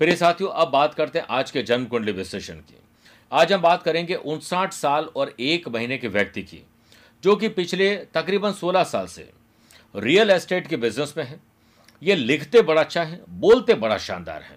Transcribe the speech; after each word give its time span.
प्रिय 0.00 0.14
साथियों, 0.16 0.50
अब 0.50 0.68
बात 0.68 0.94
करते 0.94 1.18
हैं 1.18 1.26
आज 1.30 1.50
के 1.50 1.62
जन्म 1.62 1.84
कुंडली 1.84 2.12
विश्लेषण 2.12 2.54
की। 2.54 2.76
आज 3.32 3.52
हम 3.52 3.60
बात 3.60 3.82
करेंगे 3.82 4.14
उनसाठ 4.14 4.72
साल 4.72 5.04
और 5.16 5.34
एक 5.40 5.68
महीने 5.68 5.98
के 5.98 6.08
व्यक्ति 6.08 6.42
की, 6.42 6.62
जो 7.22 7.36
कि 7.36 7.48
पिछले 7.48 7.94
तकरीबन 8.14 8.52
16 8.52 8.84
साल 8.84 9.06
से 9.06 9.28
रियल 9.94 10.30
एस्टेट 10.30 10.66
के 10.66 10.76
बिज़नेस 10.76 11.14
में 11.16 11.24
है। 11.24 11.40
ये 12.02 12.14
लिखते 12.14 12.62
बड़ा 12.62 12.80
अच्छा 12.80 13.02
है, 13.02 13.20
बोलते 13.28 13.74
बड़ा 13.74 13.98
शानदार 13.98 14.42
है। 14.42 14.56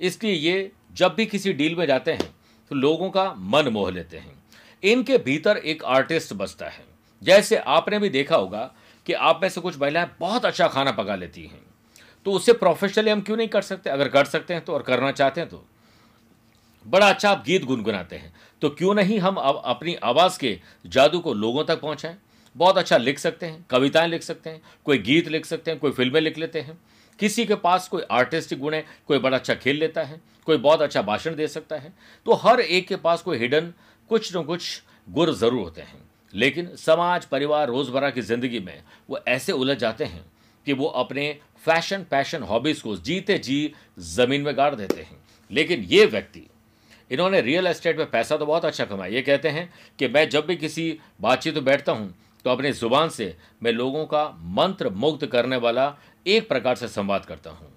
इसलिए 0.00 0.32
ये 0.32 0.70
जब 0.92 1.14
भी 1.14 1.26
किसी 1.26 1.52
डील 1.52 1.76
में 1.76 1.86
जाते 1.86 2.12
हैं 2.12 2.30
तो 2.70 2.74
लोगों 2.74 3.10
का 3.10 3.32
मन 3.34 3.68
मोह 3.68 3.90
लेते 3.90 4.18
हैं। 4.18 4.42
इनके 4.82 5.18
भीतर 5.18 5.56
एक 5.56 5.84
आर्टिस्ट 5.84 6.32
बसता 6.34 6.68
है। 6.68 6.84
जैसे 7.22 7.56
आपने 7.56 7.98
भी 7.98 8.08
देखा 8.10 8.36
होगा 8.36 8.70
कि 9.06 9.12
आप 9.12 9.40
में 9.42 9.48
से 9.48 9.60
कुछ 9.60 9.80
महिलाएँ 9.80 10.10
बहुत 10.20 10.44
अच्छा 10.44 10.68
खाना 10.68 10.92
पका 10.92 11.16
लेती 11.16 11.42
हैं। 11.42 11.60
तो 12.26 12.32
उससे 12.32 12.52
प्रोफेशनली 12.52 13.10
हम 13.10 13.20
क्यों 13.20 13.36
नहीं 13.36 13.48
कर 13.48 13.62
सकते? 13.62 13.90
अगर 13.90 14.08
कर 14.08 14.24
सकते 14.24 14.54
हैं 14.54 14.64
तो 14.64 14.72
और 14.72 14.82
करना 14.82 15.10
चाहते 15.12 15.40
हैं 15.40 15.48
तो। 15.50 15.64
बड़ा 16.86 17.08
अच्छा 17.08 17.30
आप 17.30 17.42
गीत 17.46 17.64
गुनगुनाते 17.64 18.16
हैं। 18.16 18.32
तो 18.62 18.68
क्यों 18.70 18.94
नहीं 18.94 19.18
हम 19.18 19.36
अब 19.36 19.62
अपनी 19.64 19.94
आवाज़ 19.94 20.38
के 20.38 20.58
जादू 20.86 21.20
को 21.20 21.34
लोगों 21.34 21.64
तक 21.64 21.80
पहुंचाएँ? 21.80 22.16
बहुत 22.56 22.78
अच्छा 22.78 22.96
लिख 22.96 23.18
सकते 23.18 23.46
हैं, 23.46 23.64
कविताएँ 23.70 24.08
लिख 24.08 24.22
सकते 24.22 24.50
हैं, 24.50 24.60
कोई 24.84 24.98
गीत 24.98 25.28
लिख 25.28 25.46
सकते 25.46 25.70
हैं, 25.70 25.80
कोई 25.80 25.92
फ़िल्में 25.92 26.20
लिख 26.20 26.38
लेते 26.38 26.60
हैं। 26.60 26.78
किसी 27.18 27.44
के 27.46 27.54
पास 27.54 27.88
कोई 27.88 28.02
आर्टिस्टिक 28.10 28.58
गुण 28.58 28.74
है, 28.74 28.84
कोई 29.08 29.18
बड़ा 29.18 29.36
अच्छा 29.36 29.54
खेल 29.54 29.76
लेता 29.76 30.02
है, 30.02 30.20
कोई 30.46 30.56
बहुत 30.56 30.82
अच्छा 30.82 31.02
भाषण 31.02 31.34
दे 31.34 31.48
सकता 31.48 31.76
है। 31.76 31.92
तो 32.26 32.34
हर 32.34 32.60
एक 32.60 32.88
के 32.88 32.96
पास 32.96 33.22
कोई 33.22 33.38
हिडन 33.38 33.72
कुछ 34.10 34.36
न 34.36 34.42
कुछ 34.42 34.82
गुर 35.08 35.32
ज़रूर 35.34 35.62
होते 35.62 35.80
हैं। 35.80 36.02
लेकिन 36.34 36.74
समाज, 36.76 37.24
परिवार, 37.24 37.68
रोज़मर्रा 37.68 38.10
की 38.10 38.22
ज़िंदगी 38.22 38.60
में 38.60 38.82
वो 39.10 39.18
ऐसे 39.28 39.52
उलझ 39.52 39.76
जाते 39.78 40.04
हैं 40.04 40.24
कि 40.66 40.72
वो 40.72 40.86
अपने 40.86 41.36
फ़ैशन, 41.64 42.04
पैशन, 42.10 42.42
हॉबीज़ 42.42 42.82
को 42.82 42.96
जीते 42.98 43.38
जी 43.38 43.72
ज़मीन 43.98 44.42
में 44.42 44.56
गाड़ 44.56 44.74
देते 44.74 45.00
हैं। 45.00 45.20
लेकिन 45.50 45.82
ये 45.82 46.06
व्यक्ति, 46.06 46.46
इन्होंने 47.10 47.40
रियल 47.40 47.66
एस्टेट 47.66 47.98
में 47.98 48.10
पैसा 48.10 48.36
तो 48.36 48.46
बहुत 48.46 48.64
अच्छा 48.64 48.84
कमाया। 48.84 49.12
ये 49.12 49.22
कहते 49.22 49.48
हैं 49.48 49.72
कि 49.98 50.08
मैं 50.08 50.28
जब 50.28 50.46
भी 50.46 50.56
किसी 50.56 50.98
बातचीत 51.20 51.54
में 51.54 51.64
बैठता 51.64 51.92
हूँ 51.92 52.14
तो 52.44 52.50
अपनी 52.50 52.70
ज़ुबान 52.72 53.08
से 53.08 53.34
मैं 53.62 53.72
लोगों 53.72 54.04
का 54.06 54.24
मंत्र 54.52 54.90
मुग्ध 54.90 55.26
करने 55.26 55.56
वाला 55.56 55.94
एक 56.26 56.48
प्रकार 56.48 56.76
से 56.76 56.88
संवाद 56.88 57.24
करता 57.24 57.50
हूँ। 57.50 57.68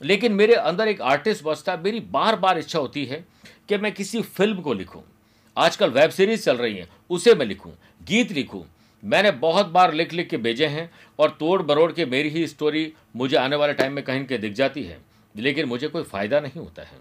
लेकिन 0.00 0.32
मेरे 0.32 0.54
अंदर 0.54 0.88
एक 0.88 1.00
आर्टिस्ट 1.02 1.44
बसता, 1.44 1.76
मेरी 1.76 2.00
बार 2.00 2.36
बार 2.36 2.58
इच्छा 2.58 2.78
होती 2.78 3.04
है 3.04 3.24
कि 3.68 3.76
मैं 3.78 3.92
किसी 3.92 4.22
फ़िल्म 4.22 4.60
को 4.60 4.72
लिखूँ। 4.74 5.02
आजकल 5.56 5.90
वेब 5.90 6.10
सीरीज़ 6.10 6.44
चल 6.44 6.56
रही 6.56 6.76
हैं, 6.76 6.88
उसे 7.10 7.34
मैं 7.34 7.46
लिखूँ, 7.46 7.72
गीत 8.02 8.32
लिखूं 8.32 8.62
मैंने 9.04 9.30
बहुत 9.30 9.66
बार 9.66 9.94
लिख 9.94 10.12
लिख 10.12 10.28
के 10.28 10.36
भेजे 10.36 10.66
हैं 10.66 10.90
और 11.18 11.30
तोड़ 11.30 11.62
बरोड़ 11.62 11.92
के 11.92 12.06
मेरी 12.06 12.28
ही 12.28 12.46
स्टोरी 12.46 12.92
मुझे 13.16 13.36
आने 13.36 13.56
वाले 13.56 13.72
टाइम 13.72 13.92
में 13.92 14.04
कहीं 14.04 14.24
के 14.24 14.38
दिख 14.38 14.52
जाती 14.52 14.82
है, 14.82 14.98
लेकिन 15.36 15.66
मुझे 15.66 15.88
कोई 15.88 16.02
फ़ायदा 16.02 16.40
नहीं 16.40 16.60
होता 16.60 16.82
है। 16.82 16.98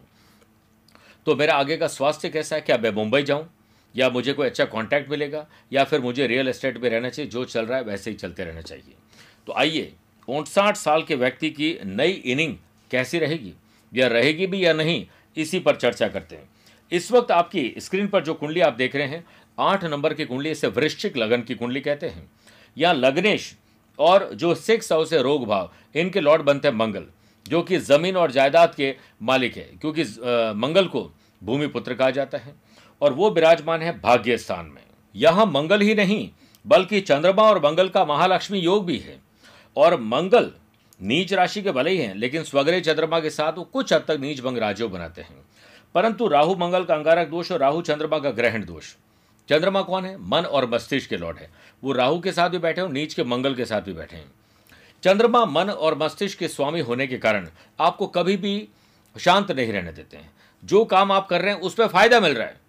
तो 1.26 1.36
मेरा 1.36 1.54
आगे 1.54 1.78
का 1.78 1.88
स्वास्थ्य 1.88 2.30
कैसा 2.30 2.56
है? 2.56 2.62
क्या 2.62 2.78
मैं 2.78 2.92
मुंबई 2.92 3.24
जाऊँ? 3.24 3.50
या 3.96 4.10
मुझे 4.10 4.34
कोई 4.34 4.48
अच्छा 4.48 4.66
कॉन्टैक्ट 4.66 5.12
मिलेगा? 5.12 5.48
या 5.74 5.84
फिर 5.84 6.02
मुझे 6.02 6.28
रियल 6.28 6.48
एस्टेट 6.48 6.78
में 6.78 6.90
रहना 6.90 7.10
चाहिए, 7.10 7.32
जो 7.32 7.46
चल 7.46 7.66
रहा 7.66 7.78
है 7.78 7.84
वैसे 7.84 8.10
ही 8.10 8.18
चलते 8.18 8.44
रहना 8.44 8.62
चाहिए। 8.62 8.94
तो 9.48 9.54
आइए, 9.54 9.94
उनसाठ 10.28 10.76
साल 10.76 11.04
के 11.04 11.16
व्यक्ति 11.16 11.50
की 11.50 11.80
नई 11.86 12.12
इनिंग 12.12 12.58
कैसी 12.92 13.20
रहेगी? 13.20 13.54
या 13.94 14.08
रहेगी 14.08 14.48
भी 14.48 14.66
या 14.66 14.74
नहीं, 14.74 15.08
इसी 15.38 15.60
पर 15.60 15.76
चर्चा 15.76 16.08
करते 16.08 16.36
हैं। 16.36 16.50
इस 16.92 17.12
वक्त 17.12 17.32
आपकी 17.32 17.76
स्क्रीन 17.78 18.08
पर 18.08 18.24
जो 18.24 18.34
कुंडली 18.34 18.60
आप 18.62 18.74
देख 18.74 18.96
रहे 18.96 19.08
हैं 19.08 19.26
आठ 19.60 19.84
नंबर 19.84 20.14
की 20.14 20.26
कुंडली 20.26 20.52
इसे 20.52 20.68
वृश्चिक 20.68 21.18
लगन 21.18 21.42
की 21.42 21.56
कुंडली 21.56 21.82
कहते 21.82 22.08
हैं। 22.08 22.32
या 22.78 22.92
लग्नेश 22.94 23.56
और 24.00 24.30
जो 24.34 24.54
सिक्स 24.56 24.92
हाउस 24.92 25.14
है 25.14 25.22
रोग 25.22 25.46
भाव, 25.46 25.72
इनके 25.96 26.20
लॉर्ड 26.20 26.42
बनते 26.42 26.68
हैं 26.68 26.76
मंगल, 26.76 27.06
जो 27.46 27.62
कि 27.62 27.78
ज़मीन 27.78 28.18
और 28.18 28.32
जायदाद 28.32 28.76
के 28.76 28.96
मालिक 29.22 29.58
है, 29.58 29.70
क्योंकि 29.82 30.04
मंगल 30.58 30.86
को 30.86 31.10
भूमि 31.42 31.68
पुत्र 31.68 31.94
कहा 31.94 32.10
जाता 32.10 32.38
है। 32.38 32.54
और 33.02 33.14
वो 33.14 33.30
विराजमान 33.30 33.82
है 33.82 34.00
भाग्य 34.00 34.38
स्थान 34.38 34.66
में। 34.66 34.82
यहाँ 35.16 35.46
मंगल 35.46 35.82
ही 35.82 35.96
नहीं, 35.96 36.30
बल्कि 36.66 37.02
चंद्रमा 37.02 37.44
और 37.44 37.64
मंगल 37.66 37.90
का 37.90 38.06
महालक्ष्मी 38.06 38.60
योग 38.60 38.86
भी 38.86 38.98
है। 38.98 39.20
और 39.78 40.00
मंगल 40.02 40.52
नीच 41.00 41.34
राशि 41.34 41.62
के 41.62 41.72
भले 41.72 41.92
ही 41.92 41.98
हैं, 41.98 42.16
लेकिन 42.16 42.44
स्वग्रह 42.44 42.80
चंद्रमा 42.80 43.20
के 43.20 43.30
साथ 43.30 43.58
वो 43.58 43.64
कुछ 43.64 43.94
हद 43.94 44.04
तक 44.08 44.18
नीच 44.22 44.42
भंग 44.42 44.58
राज्यों 44.58 44.92
बनाते 44.92 45.22
हैं। 45.22 45.38
परंतु 45.96 46.28
राहु 46.28 46.56
मंगल 46.56 46.84
का 46.84 46.96
अंगारक 46.96 47.28
दोष 47.28 47.52
और 47.52 47.60
राहु 47.60 47.82
चंद्रमा 47.82 48.20
का 48.20 48.32
ग्रहण 48.32 48.66
दोष। 48.66 48.94
चंद्रमा 49.50 49.82
कौन 49.82 50.06
है? 50.06 50.18
मन 50.18 50.46
और 50.46 50.70
मस्तिष्क 50.70 51.10
के 51.10 51.18
लॉर्ड 51.18 51.38
है। 51.38 51.50
वो 51.84 51.92
राहु 51.92 52.20
के 52.20 52.32
साथ 52.32 52.50
भी 52.50 52.58
बैठे 52.58 52.82
हो 52.82 52.88
नीच 52.88 53.14
के 53.14 53.24
मंगल 53.24 53.56
के 53.56 53.66
साथ 53.66 53.82
भी 53.82 53.94
बैठे 53.94 54.16
हैं। 54.16 54.32
चंद्रमा 55.04 55.46
मन 55.46 55.70
और 55.70 55.98
मस्तिष्क 55.98 56.40
के 56.40 56.48
स्वामी 56.48 56.80
होने 56.80 57.08
के 57.08 57.18
कारण 57.18 57.48
आपको 57.80 58.08
कभी 58.08 58.38
भी 58.38 58.68
शांत 59.20 59.52
नहीं 59.52 59.72
रहने 59.74 59.92
देते 59.92 60.18
हैं। 60.18 60.32
जो 60.64 60.86
काम 60.86 61.12
आप 61.12 61.28
कर 61.28 61.42
रहे 61.42 61.54
हैं 61.54 61.62
उस 61.62 61.74
पर 61.74 61.88
फ़ायदा 61.88 62.20
मिल 62.20 62.34
रहा 62.34 62.48
है। 62.48 62.60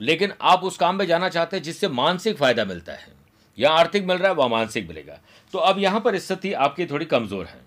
लेकिन 0.00 0.32
आप 0.42 0.64
उस 0.64 0.76
काम 0.76 0.96
में 0.96 1.06
जाना 1.06 1.28
चाहते 1.28 1.56
हैं 1.56 1.62
जिससे 1.64 1.88
मानसिक 1.88 2.36
फ़ायदा 2.36 2.64
मिलता 2.64 2.92
है। 2.92 3.14
या 3.58 3.70
आर्थिक 3.70 4.04
मिल 4.04 4.16
रहा 4.16 4.28
है, 4.28 4.34
वह 4.34 4.48
मानसिक 4.48 4.88
मिलेगा। 4.88 5.18
तो 5.52 5.58
अब 5.58 5.78
यहाँ 5.78 6.00
पर 6.00 6.18
स्थिति 6.18 6.52
आपकी 6.52 6.86
थोड़ी 6.86 7.06
कमज़ोर 7.06 7.44
है। 7.46 7.60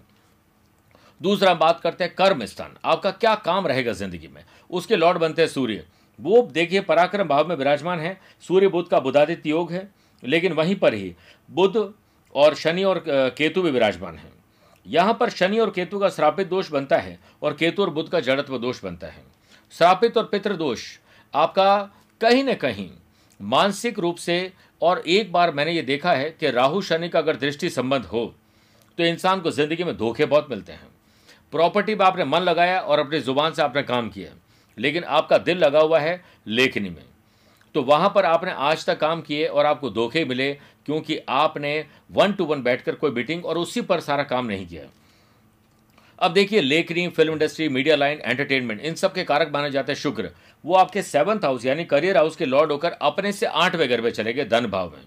दूसरा 1.21 1.53
बात 1.53 1.79
करते 1.79 2.03
हैं, 2.03 2.15
कर्म 2.15 2.45
स्थान। 2.45 2.75
आपका 2.85 3.11
क्या 3.11 3.35
काम 3.35 3.67
रहेगा 3.67 3.93
ज़िंदगी 3.93 4.27
में? 4.27 4.43
उसके 4.69 4.95
लॉर्ड 4.95 5.17
बनते 5.17 5.41
हैं 5.41 5.49
सूर्य। 5.49 5.85
वो, 6.19 6.41
देखिए, 6.43 6.81
पराक्रम 6.81 7.27
भाव 7.27 7.47
में 7.47 7.55
विराजमान 7.55 7.99
है। 7.99 8.17
सूर्य 8.43 8.67
बुद्ध 8.67 8.87
का 8.89 8.99
बुधादित्य 8.99 9.49
योग 9.49 9.71
है, 9.71 9.89
लेकिन 10.23 10.53
वहीं 10.53 10.75
पर 10.75 10.93
ही 10.93 11.13
बुद्ध 11.49 11.93
और 12.35 12.55
शनि 12.55 12.83
और 12.83 13.03
केतु 13.07 13.61
भी 13.61 13.71
विराजमान 13.71 14.15
है। 14.15 14.31
यहाँ 14.85 15.13
पर 15.13 15.29
शनि 15.29 15.59
और 15.59 15.69
केतु 15.69 15.99
का 15.99 16.09
श्रापित 16.09 16.47
दोष 16.47 16.71
बनता 16.71 16.97
है 16.97 17.19
और 17.41 17.53
केतु 17.53 17.81
और 17.81 17.89
बुद्ध 17.89 18.09
का 18.11 18.19
जड़त्व 18.19 18.57
दोष 18.57 18.83
बनता 18.83 19.07
है। 19.07 19.23
श्रापित 19.73 20.17
और 20.17 20.23
पितृ 20.25 20.55
दोष 20.55 20.85
आपका 21.33 21.77
कहीं 22.21 22.43
ना 22.43 22.53
कहीं 22.55 22.89
मानसिक 23.39 23.99
रूप 23.99 24.15
से 24.17 24.51
और 24.81 24.99
एक 24.99 25.31
बार 25.31 25.53
मैंने 25.53 25.71
ये 25.71 25.81
देखा 25.83 26.13
है 26.13 26.29
कि 26.31 26.49
राहु, 26.49 26.81
शनि 26.81 27.09
का 27.09 27.19
अगर 27.19 27.35
दृष्टि 27.37 27.69
संबंध 27.69 28.05
हो 28.05 28.25
तो 28.97 29.03
इंसान 29.05 29.39
को 29.41 29.51
ज़िंदगी 29.51 29.83
में 29.83 29.95
धोखे 29.97 30.25
बहुत 30.25 30.47
मिलते 30.49 30.71
हैं। 30.71 30.87
प्रॉपर्टी 31.53 31.95
में 31.95 32.05
आपने 32.05 32.25
मन 32.25 32.41
लगाया 32.41 32.79
और 32.79 32.99
अपनी 32.99 33.19
ज़ुबान 33.19 33.53
से 33.53 33.61
आपने 33.61 33.83
काम 33.83 34.09
किया। 34.09 34.29
लेकिन 34.79 35.03
आपका 35.03 35.37
दिल 35.37 35.57
लगा 35.57 35.79
हुआ 35.79 35.99
है 35.99 36.21
लेखनी 36.47 36.89
में। 36.89 37.03
तो 37.75 37.81
वहाँ 37.83 38.11
पर 38.15 38.25
आपने 38.25 38.51
आज 38.51 38.85
तक 38.85 38.99
काम 38.99 39.21
किए 39.21 39.45
और 39.45 39.65
आपको 39.65 39.89
धोखे 39.89 40.23
मिले 40.25 40.53
क्योंकि 40.85 41.19
आपने 41.29 41.85
वन 42.11 42.31
टू 42.33 42.45
वन 42.45 42.63
बैठकर 42.63 42.95
कोई 42.95 43.11
मीटिंग 43.11 43.45
और 43.45 43.57
उसी 43.57 43.81
पर 43.81 43.99
सारा 43.99 44.23
काम 44.23 44.45
नहीं 44.45 44.65
किया। 44.67 44.83
अब 46.19 46.33
देखिए, 46.33 46.61
लेखनी 46.61 47.07
film 47.07 47.33
industry 47.33 47.67
media 47.69 47.95
line 47.95 48.21
entertainment 48.21 48.81
इन 48.81 48.95
सब 48.95 49.13
के 49.13 49.23
कारक 49.23 49.51
माने 49.53 49.71
जाते 49.71 49.91
हैं 49.91 49.99
शुक्र। 49.99 50.29
वो 50.63 50.75
आपके 50.75 51.01
सेवंथ 51.01 51.45
हाउस 51.45 51.65
यानी 51.65 51.83
करियर 51.85 52.17
हाउस 52.17 52.35
के 52.35 52.45
लॉर्ड 52.45 52.71
होकर 52.71 52.91
अपने 52.91 53.31
से 53.31 53.45
आठवें 53.45 53.87
घर 53.89 54.01
में 54.01 54.09
चले 54.11 54.33
गए 54.33 54.45
धन 54.45 54.65
भाव 54.65 54.89
में। 54.89 55.01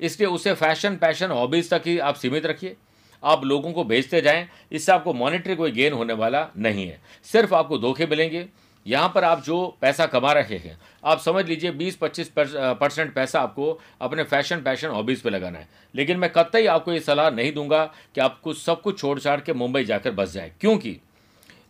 इसलिए 0.00 0.28
उसे 0.28 0.54
फ़ैशन 0.54 0.96
पैशन 0.96 1.30
हॉबीज 1.30 1.70
तक 1.70 1.82
ही 1.86 1.98
आप 1.98 2.14
सीमित 2.14 2.46
रखिए। 2.46 2.76
आप 3.22 3.44
लोगों 3.44 3.72
को 3.72 3.84
भेजते 3.84 4.20
जाएँ, 4.20 4.48
इससे 4.72 4.92
आपको 4.92 5.12
मॉनिटरी 5.12 5.54
कोई 5.56 5.70
गेन 5.70 5.92
होने 5.92 6.12
वाला 6.12 6.46
नहीं 6.56 6.86
है। 6.86 7.00
सिर्फ़ 7.24 7.54
आपको 7.54 7.78
धोखे 7.78 8.06
मिलेंगे। 8.06 8.46
यहाँ 8.88 9.08
पर 9.14 9.24
आप 9.24 9.42
जो 9.44 9.76
पैसा 9.80 10.06
कमा 10.06 10.32
रहे 10.32 10.56
हैं, 10.56 10.78
आप 11.04 11.20
समझ 11.20 11.44
लीजिए 11.46 11.70
20-25 11.72 12.30
परसेंट 12.36 13.14
पैसा 13.14 13.40
आपको 13.40 13.80
अपने 14.00 14.22
फ़ैशन, 14.22 14.62
पैशन 14.62 14.88
हॉबीज़ 14.88 15.22
पे 15.22 15.30
लगाना 15.30 15.58
है। 15.58 15.68
लेकिन 15.94 16.18
मैं 16.18 16.30
कतई 16.32 16.66
आपको 16.66 16.92
ये 16.92 17.00
सलाह 17.00 17.30
नहीं 17.30 17.52
दूँगा 17.52 17.84
कि 18.14 18.20
आप 18.20 18.40
कुछ 18.40 18.58
सब 18.58 18.80
कुछ 18.82 18.98
छोड़ 18.98 19.18
छाड़ 19.20 19.40
के 19.40 19.52
मुंबई 19.52 19.84
जाकर 19.84 20.10
बस 20.10 20.32
जाए। 20.32 20.52
क्योंकि 20.60 20.96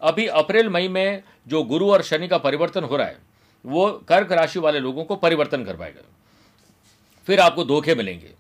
अभी 0.00 0.26
अप्रैल, 0.26 0.68
मई 0.68 0.88
में 0.88 1.22
जो 1.48 1.62
गुरु 1.62 1.90
और 1.90 2.02
शनि 2.02 2.28
का 2.28 2.38
परिवर्तन 2.38 2.84
हो 2.84 2.96
रहा 2.96 3.06
है, 3.06 3.16
वो 3.64 3.90
कर्क 4.08 4.32
राशि 4.32 4.58
वाले 4.58 4.80
लोगों 4.80 5.04
को 5.04 5.16
परिवर्तन 5.16 5.64
कर 5.64 5.76
पाएगा। 5.76 6.02
फिर 7.26 7.40
आपको 7.40 7.64
धोखे 7.64 7.94
मिलेंगे। 7.94 8.30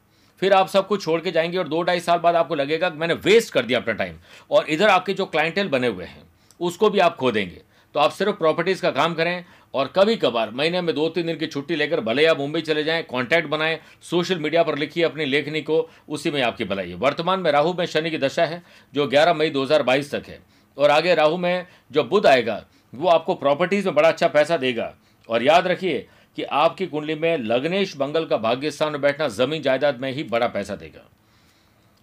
फिर 0.42 0.52
आप 0.52 0.68
सब 0.68 0.86
कुछ 0.88 1.02
छोड़ 1.04 1.20
के 1.20 1.30
जाएँगे 1.30 1.58
और 1.58 1.68
दो 1.68 1.82
ढाई 1.82 2.00
साल 2.00 2.18
बाद 2.18 2.36
आपको 2.36 2.54
लगेगा 2.54 2.90
मैंने 2.90 3.14
वेस्ट 3.14 3.52
कर 3.52 3.64
दिया 3.64 3.78
अपना 3.78 3.94
टाइम 3.94 4.16
और 4.50 4.68
इधर 4.68 4.88
आपके 4.88 5.14
जो 5.14 5.26
क्लाइंटेल 5.26 5.68
बने 5.68 5.86
हुए 5.86 6.04
हैं, 6.04 6.22
उसको 6.60 6.90
भी 6.90 6.98
आप 6.98 7.16
खो 7.16 7.30
देंगे। 7.32 7.62
तो 7.94 8.00
आप 8.00 8.10
सिर्फ़ 8.10 8.32
प्रॉपर्टीज़ 8.32 8.82
का 8.82 8.90
काम 8.90 9.14
करें 9.14 9.44
और 9.74 9.92
कभी 9.96 10.16
कभार 10.16 10.50
महीने 10.50 10.80
में 10.80 10.94
दो 10.94 11.08
तीन 11.08 11.26
दिन 11.26 11.36
की 11.36 11.46
छुट्टी 11.46 11.76
लेकर 11.76 12.00
भले 12.00 12.26
आप 12.26 12.38
मुंबई 12.38 12.60
चले 12.60 12.84
जाएँ 12.84 13.02
कॉन्टैक्ट 13.02 13.48
बनाएँ 13.48 13.78
सोशल 14.02 14.38
मीडिया 14.38 14.62
पर 14.62 14.78
लिखिए 14.78 15.04
अपनी 15.04 15.24
लेखनी 15.24 15.60
को, 15.60 15.90
उसी 16.08 16.30
में 16.30 16.42
आपकी 16.42 16.64
भलाई 16.64 16.88
है। 16.88 16.94
वर्तमान 16.94 17.40
में 17.40 17.52
राहु 17.52 17.72
में 17.72 17.86
शनि 17.86 18.10
की 18.10 18.18
दशा 18.18 18.44
है, 18.44 18.62
जो 18.94 19.06
11 19.06 19.34
मई 19.34 19.50
2022 19.50 20.14
तक 20.14 20.28
है। 20.28 20.40
और 20.78 20.90
आगे 20.90 21.14
राहु 21.14 21.36
में 21.36 21.66
जो 21.92 22.04
बुध 22.04 22.26
आएगा, 22.26 22.64
वो 22.94 23.08
आपको 23.08 23.34
प्रॉपर्टीज़ 23.34 23.86
में 23.86 23.94
बड़ा 23.94 24.08
अच्छा 24.08 24.28
पैसा 24.28 24.56
देगा। 24.56 24.94
और 25.28 25.42
याद 25.42 25.66
रखिए 25.66 26.08
कि 26.36 26.42
आपकी 26.42 26.86
कुंडली 26.86 27.14
में 27.14 27.38
लग्नेश 27.38 27.96
मंगल 28.00 28.24
का 28.24 28.36
भाग्य 28.36 28.70
स्थान 28.70 28.92
में 28.92 29.00
बैठना 29.00 29.28
ज़मीन 29.28 29.62
जायदाद 29.62 30.00
में 30.00 30.12
ही 30.12 30.22
बड़ा 30.22 30.46
पैसा 30.46 30.76
देगा। 30.76 31.08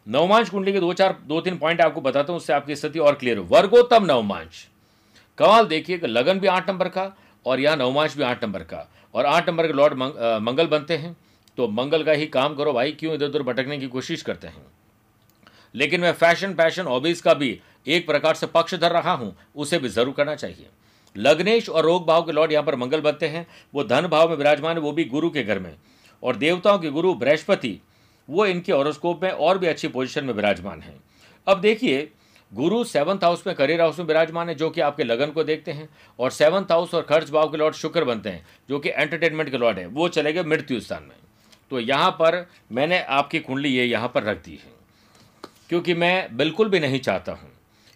नवमांश 0.07 0.49
कुंडली 0.49 0.73
के 0.73 0.79
दो 0.79 0.93
चार, 0.93 1.17
दो 1.27 1.41
तीन 1.41 1.57
पॉइंट 1.57 1.81
आपको 1.81 2.01
बताता 2.01 2.33
हूँ, 2.33 2.37
उससे 2.37 2.53
आपकी 2.53 2.75
स्थिति 2.75 2.99
और 2.99 3.15
क्लियर 3.15 3.37
हो। 3.37 3.43
वर्गोत्तम 3.43 4.05
नवमांश। 4.05 4.67
कमाल 5.37 5.65
देखिए 5.67 5.97
कि 5.97 6.07
लगन 6.07 6.39
भी 6.39 6.47
आठ 6.47 6.69
नंबर 6.69 6.87
का 6.89 7.11
और 7.45 7.59
यहाँ 7.59 7.75
नवमांश 7.77 8.15
भी 8.17 8.23
आठ 8.23 8.43
नंबर 8.43 8.63
का। 8.63 8.87
और 9.13 9.25
आठ 9.25 9.49
नंबर 9.49 9.67
के 9.67 9.73
लॉर्ड 9.73 9.93
मंगल 10.41 10.67
बनते 10.67 10.97
हैं। 10.97 11.15
तो 11.57 11.67
मंगल 11.69 12.03
का 12.03 12.11
ही 12.11 12.25
काम 12.27 12.55
करो, 12.55 12.73
भाई, 12.73 12.91
क्यों 12.91 13.13
इधर 13.13 13.25
उधर 13.25 13.43
भटकने 13.43 13.77
की 13.77 13.87
कोशिश 13.87 14.21
करते 14.21 14.47
हैं? 14.47 14.65
लेकिन 15.75 16.01
मैं 16.01 16.11
फ़ैशन 16.13 16.53
पैशन 16.53 16.85
हॉबीज 16.85 17.21
का 17.21 17.33
भी 17.33 17.59
एक 17.87 18.05
प्रकार 18.07 18.35
से 18.35 18.47
पक्ष 18.47 18.75
धर 18.75 18.91
रहा 18.91 19.11
हूँ, 19.11 19.35
उसे 19.55 19.77
भी 19.79 19.89
ज़रूर 19.89 20.13
करना 20.13 20.35
चाहिए। 20.35 20.67
लग्नेश 21.15 21.69
और 21.69 21.83
रोग 21.83 22.05
भाव 22.07 22.23
के 22.23 22.31
लॉर्ड 22.31 22.51
यहाँ 22.51 22.63
पर 22.65 22.75
मंगल 22.75 23.01
बनते 23.01 23.27
हैं। 23.27 23.45
वो 23.73 23.83
धन 23.83 24.07
भाव 24.07 24.29
में 24.29 24.35
विराजमान 24.37 24.75
है, 24.75 24.81
वो 24.81 24.91
भी 24.91 25.03
गुरु 25.05 25.29
के 25.29 25.43
घर 25.43 25.59
में। 25.59 25.75
और 26.23 26.35
देवताओं 26.35 26.79
के 26.79 26.89
गुरु 26.89 27.13
बृहस्पति, 27.15 27.79
वो 28.27 28.45
इनके 28.45 28.71
हॉरोस्कोप 28.71 29.23
में 29.23 29.29
और 29.31 29.57
भी 29.57 29.67
अच्छी 29.67 29.87
पोजिशन 29.87 30.25
में 30.25 30.33
विराजमान 30.33 30.81
है। 30.81 30.95
अब 31.47 31.61
देखिए 31.61 32.09
गुरु 32.55 32.83
सेवंथ 32.83 33.23
हाउस 33.23 33.45
में 33.47 33.55
करियर 33.55 33.81
हाउस 33.81 33.97
में 33.99 34.05
विराजमान 34.05 34.49
है, 34.49 34.55
जो 34.55 34.69
कि 34.69 34.81
आपके 34.81 35.03
लगन 35.03 35.31
को 35.31 35.43
देखते 35.43 35.71
हैं, 35.71 35.87
और 36.19 36.31
सेवंथ 36.31 36.71
हाउस 36.71 36.93
और 36.93 37.01
खर्च 37.03 37.29
भाव 37.31 37.49
के 37.51 37.57
लॉर्ड 37.57 37.75
शुक्र 37.75 38.03
बनते 38.03 38.29
हैं, 38.29 38.45
जो 38.69 38.79
कि 38.79 38.89
एंटरटेनमेंट 38.91 39.49
के 39.49 39.57
लॉर्ड 39.57 39.79
है, 39.79 39.85
वो 39.87 40.07
चले 40.09 40.33
गए 40.33 40.43
मृत्यु 40.43 40.79
स्थान 40.79 41.03
में। 41.03 41.15
तो 41.71 41.79
यहाँ 41.79 42.11
पर 42.11 42.45
मैंने 42.71 43.01
आपकी 43.01 43.39
कुंडली 43.39 43.69
ये 43.69 43.85
यहाँ 43.85 44.07
पर 44.07 44.23
रख 44.23 44.43
दी 44.45 44.51
है, 44.53 44.71
क्योंकि 45.69 45.93
मैं 45.95 46.37
बिल्कुल 46.37 46.69
भी 46.69 46.79
नहीं 46.79 46.99
चाहता 46.99 47.31
हूँ 47.31 47.51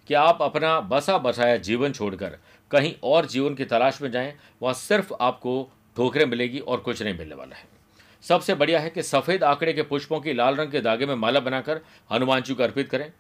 कि 0.10 0.14
आप 0.16 0.42
अपना 0.42 0.80
बसा 0.82 1.18
बसाया 1.20 1.58
जीवन 1.60 1.92
छोड़कर 1.92 2.38
कहीं 2.72 2.94
और 3.06 3.26
जीवन 3.28 3.56
की 3.56 3.66
तलाश 3.66 4.02
में 4.02 4.10
जाएँ, 4.12 4.34
वहाँ 4.62 4.74
सिर्फ़ 4.76 5.14
आपको 5.14 5.70
ठोकरें 5.98 6.26
मिलेगी 6.26 6.60
और 6.60 6.80
कुछ 6.80 7.02
नहीं 7.02 7.18
मिलने 7.18 7.36
वाला 7.36 7.56
है। 7.56 7.68
सबसे 8.24 8.56
बढ़िया 8.56 8.80
है 8.80 8.90
कि 8.90 9.04
सफ़ेद 9.04 9.44
आंकड़े 9.46 9.74
के 9.74 9.82
पुष्पों 9.84 10.20
की 10.20 10.34
लाल 10.34 10.56
रंग 10.56 10.72
के 10.72 10.82
धागे 10.82 11.06
में 11.06 11.16
माला 11.16 11.40
बनाकर 11.40 11.82
हनुमान 12.10 12.42
जी 12.42 12.54
को 12.54 12.64
अर्पित 12.64 12.90
करें। 12.90 13.12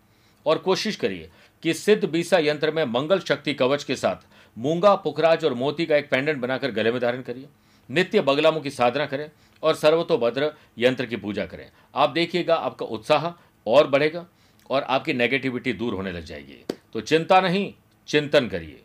और 0.45 0.57
कोशिश 0.57 0.95
करिए 0.95 1.29
कि 1.63 1.73
सिद्ध 1.73 2.09
बीसा 2.09 2.37
यंत्र 2.37 2.71
में 2.71 2.83
मंगल 2.85 3.19
शक्ति 3.19 3.53
कवच 3.53 3.83
के 3.83 3.95
साथ 3.95 4.27
मूँगा, 4.57 4.95
पुखराज 4.95 5.45
और 5.45 5.53
मोती 5.53 5.85
का 5.85 5.95
एक 5.95 6.09
पेंडेंट 6.09 6.37
बनाकर 6.37 6.71
गले 6.71 6.91
में 6.91 7.01
धारण 7.01 7.21
करिए। 7.21 7.45
नित्य 7.89 8.21
बगलामों 8.21 8.61
की 8.61 8.69
साधना 8.69 9.05
करें 9.05 9.29
और 9.63 9.75
सर्वतोभद्र 9.75 10.51
यंत्र 10.77 11.05
की 11.05 11.15
पूजा 11.15 11.45
करें। 11.45 11.69
आप 11.95 12.09
देखिएगा, 12.09 12.55
आपका 12.55 12.85
उत्साह 12.85 13.31
और 13.67 13.87
बढ़ेगा 13.87 14.25
और 14.69 14.83
आपकी 14.83 15.13
नेगेटिविटी 15.13 15.73
दूर 15.73 15.93
होने 15.93 16.11
लग 16.11 16.23
जाएगी। 16.23 16.65
तो 16.93 17.01
चिंता 17.01 17.41
नहीं, 17.41 17.73
चिंतन 18.07 18.47
करिए। 18.47 18.81